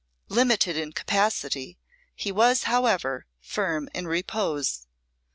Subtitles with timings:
[0.29, 1.77] Limited in capacity,
[2.15, 4.87] he was, however, firm in purpose.